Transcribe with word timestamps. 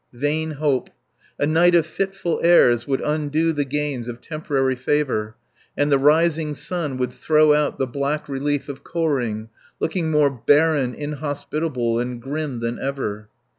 Vain 0.13 0.53
hope. 0.53 0.89
A 1.37 1.45
night 1.45 1.75
of 1.75 1.85
fitful 1.85 2.41
airs 2.43 2.87
would 2.87 3.01
undo 3.01 3.53
the 3.53 3.63
gains 3.65 4.09
of 4.09 4.19
temporary 4.19 4.75
favour, 4.75 5.35
and 5.77 5.91
the 5.91 5.99
rising 5.99 6.55
sun 6.55 6.97
would 6.97 7.13
throw 7.13 7.53
out 7.53 7.77
the 7.77 7.85
black 7.85 8.27
relief 8.27 8.67
of 8.67 8.83
Koh 8.83 9.05
ring 9.05 9.49
looking 9.79 10.09
more 10.09 10.31
barren, 10.31 10.95
inhospitable, 10.95 11.99
and 11.99 12.19
grim 12.19 12.61
than 12.61 12.79
ever. 12.79 13.29